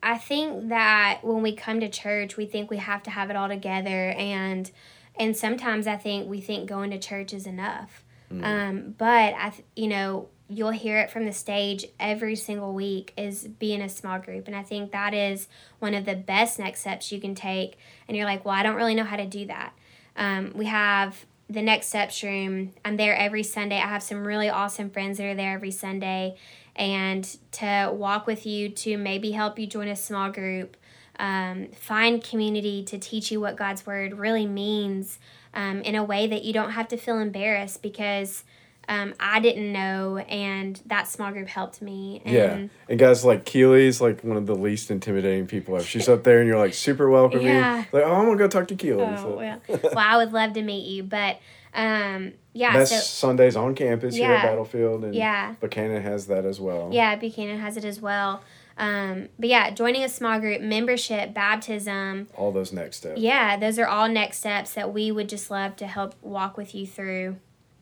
I 0.03 0.19
think 0.19 0.69
that 0.69 1.21
when 1.23 1.43
we 1.43 1.55
come 1.55 1.81
to 1.81 1.89
church, 1.89 2.37
we 2.37 2.47
think 2.47 2.71
we 2.71 2.77
have 2.77 3.03
to 3.05 3.11
have 3.11 3.31
it 3.31 3.37
all 3.37 3.49
together, 3.49 4.11
and 4.11 4.71
and 5.19 5.37
sometimes 5.37 5.87
I 5.87 5.97
think 5.97 6.29
we 6.29 6.41
think 6.41 6.69
going 6.69 6.91
to 6.91 6.99
church 6.99 7.33
is 7.33 7.47
enough. 7.47 8.05
Mm. 8.33 8.45
Um, 8.45 8.95
but 8.99 9.35
I, 9.35 9.53
you 9.77 9.89
know, 9.89 10.29
you'll 10.49 10.71
hear 10.71 10.99
it 10.99 11.11
from 11.11 11.25
the 11.25 11.33
stage 11.33 11.87
every 11.99 12.37
single 12.37 12.75
week 12.75 13.13
is 13.17 13.49
be 13.49 13.73
in 13.73 13.81
a 13.81 13.89
small 13.89 14.19
group. 14.19 14.47
And 14.47 14.57
i 14.57 14.63
think 14.63 14.93
that 14.93 15.15
is 15.15 15.49
one 15.79 15.95
of 15.95 16.05
the 16.05 16.15
best 16.15 16.59
next 16.59 16.81
steps 16.81 17.11
you 17.11 17.21
can 17.21 17.35
take. 17.35 17.79
And 18.09 18.17
you're 18.17 18.27
like 18.27 18.45
well 18.45 18.55
i 18.55 18.63
don't 18.63 18.77
really 18.77 18.95
know 18.95 19.05
how 19.05 19.17
to 19.17 19.27
do 19.27 19.47
that. 19.47 19.73
Um, 20.17 20.53
we 20.55 20.67
have 20.67 21.25
the 21.49 21.63
next 21.63 21.89
steps 21.89 22.23
room. 22.23 22.73
I'm 22.85 22.97
there 22.97 23.17
every 23.17 23.43
sunday. 23.43 23.77
I 23.77 23.89
have 23.89 24.03
some 24.03 24.27
really 24.27 24.49
awesome 24.49 24.91
friends 24.91 25.19
that 25.19 25.27
are 25.27 25.35
there 25.35 25.55
every 25.55 25.71
sunday. 25.71 26.37
And 26.77 27.25
to 27.53 27.91
walk 27.93 28.27
with 28.27 28.45
you 28.45 28.69
to 28.69 28.99
maybe 28.99 29.33
help 29.33 29.59
you 29.59 29.67
join 29.67 29.89
a 29.89 29.97
small 29.97 30.31
group 30.31 30.77
um, 31.19 31.69
find 31.69 32.25
community 32.25 32.83
to 32.85 32.99
teach 32.99 33.31
you 33.31 33.41
what 33.41 33.55
god's 33.57 33.87
word 33.87 34.19
really 34.19 34.47
means 34.47 35.21
um, 35.55 35.81
in 35.83 35.95
a 35.95 36.03
way 36.03 36.27
that 36.27 36.43
you 36.43 36.53
don't 36.53 36.73
have 36.73 36.89
to 36.89 36.97
feel 36.97 37.19
embarrassed 37.21 37.83
because 37.83 38.43
um, 38.89 39.15
I 39.19 39.41
didn't 39.41 39.73
know, 39.73 40.19
and 40.19 40.81
that 40.87 41.09
small 41.09 41.33
group 41.33 41.49
helped 41.49 41.81
me. 41.81 42.23
And 42.25 42.35
yeah, 42.35 42.67
and 42.89 42.99
guys 42.99 43.25
like 43.25 43.45
Keely's 43.45 44.01
like 44.01 44.23
one 44.23 44.37
of 44.37 44.47
the 44.47 44.55
least 44.55 44.91
intimidating 44.91 45.47
people 45.47 45.77
ever. 45.77 45.85
She's 45.85 46.09
up 46.09 46.25
there, 46.25 46.41
and 46.41 46.49
you're 46.49 46.59
like 46.59 46.75
super 46.75 47.09
welcoming. 47.09 47.47
Yeah. 47.47 47.85
Like, 47.93 48.05
oh, 48.05 48.13
I'm 48.13 48.27
gonna 48.27 48.37
go 48.37 48.49
talk 48.49 48.69
to 48.69 48.75
Keely. 48.75 49.03
Oh, 49.03 49.17
so. 49.17 49.37
well. 49.37 49.61
well, 49.69 49.99
I 49.99 50.17
would 50.17 50.33
love 50.33 50.53
to 50.55 50.63
meet 50.63 50.87
you, 50.87 51.03
but 51.03 51.39
um, 51.75 52.33
yeah. 52.53 52.77
That's 52.77 52.91
so, 52.91 52.97
Sundays 53.29 53.57
on 53.57 53.75
campus 53.75 54.17
yeah, 54.17 54.27
here 54.27 54.37
at 54.37 54.43
Battlefield, 54.43 55.05
and 55.05 55.15
yeah, 55.15 55.55
Buchanan 55.61 56.03
has 56.03 56.27
that 56.27 56.45
as 56.45 56.61
well. 56.61 56.91
Yeah, 56.93 57.17
Buchanan 57.17 57.59
has 57.59 57.77
it 57.77 57.85
as 57.85 58.01
well. 58.01 58.43
Um, 58.77 59.29
but 59.39 59.49
yeah, 59.49 59.71
joining 59.71 60.03
a 60.03 60.09
small 60.09 60.41
group, 60.41 60.61
membership, 60.61 61.33
baptism, 61.33 62.29
All 62.35 62.51
those 62.51 62.73
next 62.73 62.97
steps. 62.99 63.21
yeah, 63.21 63.57
those 63.57 63.79
are 63.79 63.87
all 63.87 64.09
next 64.09 64.39
steps 64.39 64.75
that 64.75 64.93
we 64.93 65.13
would 65.13 65.29
just 65.29 65.51
love 65.51 65.77
to 65.77 65.87
help 65.87 66.15
walk 66.23 66.57
with 66.57 66.75
you 66.75 66.87
through. 66.87 67.37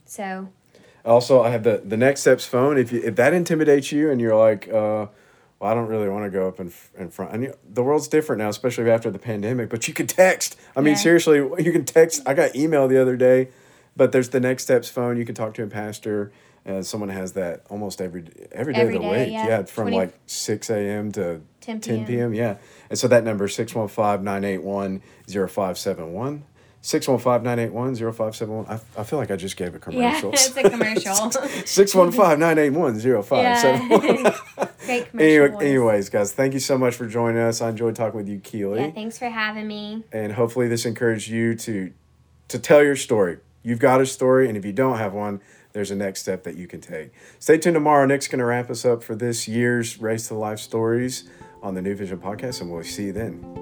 So 0.04 0.48
also, 1.04 1.42
I 1.42 1.50
have 1.50 1.64
the 1.64 1.82
the 1.84 1.96
next 1.96 2.20
steps 2.20 2.46
phone. 2.46 2.78
If 2.78 2.92
you 2.92 3.00
if 3.02 3.16
that 3.16 3.34
intimidates 3.34 3.90
you 3.90 4.08
and 4.10 4.20
you're 4.20 4.36
like, 4.36 4.68
uh, 4.68 5.06
well, 5.58 5.70
I 5.70 5.74
don't 5.74 5.88
really 5.88 6.08
want 6.08 6.24
to 6.24 6.30
go 6.30 6.46
up 6.48 6.60
in 6.60 6.72
in 6.96 7.10
front. 7.10 7.34
And 7.34 7.54
the 7.68 7.82
world's 7.82 8.06
different 8.08 8.40
now, 8.40 8.48
especially 8.48 8.88
after 8.90 9.10
the 9.10 9.18
pandemic. 9.18 9.68
But 9.68 9.88
you 9.88 9.94
can 9.94 10.06
text. 10.06 10.56
I 10.76 10.80
mean, 10.80 10.96
seriously, 10.96 11.38
you 11.38 11.72
can 11.72 11.84
text. 11.84 12.22
I 12.26 12.34
got 12.34 12.54
email 12.54 12.86
the 12.88 13.00
other 13.00 13.16
day, 13.16 13.48
but 13.96 14.12
there's 14.12 14.28
the 14.28 14.40
next 14.40 14.64
steps 14.64 14.88
phone. 14.88 15.16
You 15.16 15.24
can 15.24 15.34
talk 15.34 15.54
to 15.54 15.62
a 15.62 15.66
pastor. 15.66 16.32
And 16.64 16.86
someone 16.86 17.08
has 17.08 17.32
that 17.32 17.64
almost 17.70 18.00
every 18.00 18.22
every 18.52 18.72
day 18.72 18.82
every 18.82 18.94
of 18.94 19.02
the 19.02 19.08
day, 19.08 19.24
week. 19.24 19.32
Yeah, 19.32 19.48
yeah 19.48 19.64
from 19.64 19.86
20, 19.86 19.96
like 19.96 20.16
six 20.26 20.70
a.m. 20.70 21.10
to 21.10 21.40
10 21.60 21.80
p.m. 21.80 21.82
10 21.98 22.06
p.m. 22.06 22.32
Yeah, 22.34 22.58
and 22.88 22.96
so 22.96 23.08
that 23.08 23.24
number 23.24 23.48
615-981-0571. 23.48 26.42
615 26.82 27.44
981 27.44 27.94
0571. 27.94 28.80
I 28.98 29.04
feel 29.04 29.18
like 29.18 29.30
I 29.30 29.36
just 29.36 29.56
gave 29.56 29.74
a 29.74 29.78
commercial. 29.78 30.30
Yeah, 30.30 30.34
it's 30.34 30.56
a 30.56 30.68
commercial. 30.68 31.30
615 31.64 32.38
981 32.40 33.22
0571. 33.22 34.68
Great 34.84 35.10
commercial. 35.10 35.20
Anyway, 35.20 35.64
anyways, 35.64 36.08
guys, 36.08 36.32
thank 36.32 36.54
you 36.54 36.60
so 36.60 36.76
much 36.76 36.96
for 36.96 37.06
joining 37.06 37.40
us. 37.40 37.60
I 37.60 37.70
enjoyed 37.70 37.94
talking 37.94 38.18
with 38.18 38.28
you, 38.28 38.40
Keely. 38.40 38.80
Yeah, 38.80 38.90
thanks 38.90 39.16
for 39.16 39.28
having 39.28 39.68
me. 39.68 40.04
And 40.12 40.32
hopefully, 40.32 40.66
this 40.66 40.84
encouraged 40.84 41.28
you 41.28 41.54
to 41.54 41.92
to 42.48 42.58
tell 42.58 42.82
your 42.82 42.96
story. 42.96 43.38
You've 43.62 43.78
got 43.78 44.00
a 44.00 44.06
story, 44.06 44.48
and 44.48 44.58
if 44.58 44.64
you 44.64 44.72
don't 44.72 44.98
have 44.98 45.12
one, 45.12 45.40
there's 45.72 45.92
a 45.92 45.94
next 45.94 46.20
step 46.20 46.42
that 46.42 46.56
you 46.56 46.66
can 46.66 46.80
take. 46.80 47.12
Stay 47.38 47.58
tuned 47.58 47.74
tomorrow. 47.74 48.04
Nick's 48.06 48.26
going 48.26 48.40
to 48.40 48.44
wrap 48.44 48.70
us 48.70 48.84
up 48.84 49.04
for 49.04 49.14
this 49.14 49.46
year's 49.46 50.00
Raised 50.00 50.26
to 50.28 50.34
Life 50.34 50.58
Stories 50.58 51.28
on 51.62 51.74
the 51.74 51.80
New 51.80 51.94
Vision 51.94 52.18
podcast, 52.18 52.60
and 52.60 52.72
we'll 52.72 52.82
see 52.82 53.04
you 53.04 53.12
then. 53.12 53.61